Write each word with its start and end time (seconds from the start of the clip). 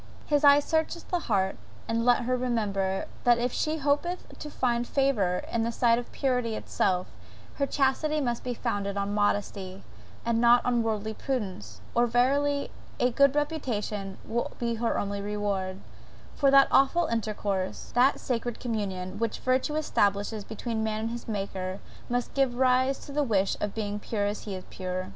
His 0.25 0.43
eye 0.43 0.59
searcheth 0.59 1.07
the 1.11 1.19
heart; 1.19 1.57
and 1.87 2.03
let 2.03 2.23
her 2.23 2.35
remember, 2.35 3.05
that 3.23 3.37
if 3.37 3.51
she 3.53 3.77
hopeth 3.77 4.27
to 4.39 4.49
find 4.49 4.87
favour 4.87 5.43
in 5.51 5.61
the 5.61 5.71
sight 5.71 5.99
of 5.99 6.11
purity 6.11 6.55
itself, 6.55 7.05
her 7.57 7.67
chastity 7.67 8.19
must 8.19 8.43
be 8.43 8.55
founded 8.55 8.97
on 8.97 9.13
modesty, 9.13 9.83
and 10.25 10.41
not 10.41 10.65
on 10.65 10.81
worldly 10.81 11.13
prudence; 11.13 11.81
or 11.93 12.07
verily 12.07 12.71
a 12.99 13.11
good 13.11 13.35
reputation 13.35 14.17
will 14.25 14.49
be 14.57 14.73
her 14.73 14.97
only 14.97 15.21
reward; 15.21 15.81
for 16.33 16.49
that 16.49 16.67
awful 16.71 17.05
intercourse, 17.05 17.91
that 17.93 18.19
sacred 18.19 18.59
communion, 18.59 19.19
which 19.19 19.37
virtue 19.37 19.75
establishes 19.75 20.43
between 20.43 20.83
man 20.83 21.01
and 21.01 21.09
his 21.11 21.27
Maker, 21.27 21.79
must 22.09 22.33
give 22.33 22.55
rise 22.55 22.97
to 23.05 23.11
the 23.11 23.21
wish 23.21 23.55
of 23.61 23.75
being 23.75 23.99
pure 23.99 24.25
as 24.25 24.45
he 24.45 24.55
is 24.55 24.63
pure! 24.71 25.09